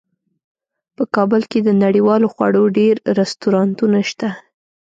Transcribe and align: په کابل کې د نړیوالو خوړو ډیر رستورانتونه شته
په 0.95 1.03
کابل 1.15 1.41
کې 1.51 1.59
د 1.63 1.69
نړیوالو 1.83 2.27
خوړو 2.33 2.63
ډیر 2.77 2.95
رستورانتونه 3.19 3.99
شته 4.09 4.29